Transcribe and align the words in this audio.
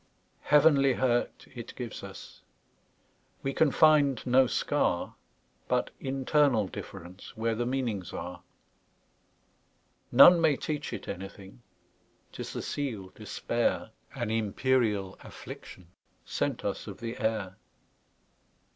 Heavenly 0.41 0.93
hurt 0.93 1.45
it 1.53 1.75
gives 1.75 2.01
us; 2.01 2.41
We 3.43 3.53
can 3.53 3.69
find 3.69 4.25
no 4.25 4.47
scar, 4.47 5.13
But 5.67 5.91
internal 5.99 6.67
differenceWhere 6.67 7.55
the 7.55 7.67
meanings 7.67 8.11
are. 8.11 8.41
None 10.11 10.41
may 10.41 10.55
teach 10.57 10.91
it 10.91 11.07
anything,'T 11.07 12.39
is 12.39 12.51
the 12.51 12.63
seal, 12.63 13.09
despair,—An 13.09 14.31
imperial 14.31 15.17
afflictionSent 15.17 16.65
us 16.65 16.87
of 16.87 16.99
the 16.99 17.19
air. 17.19 17.57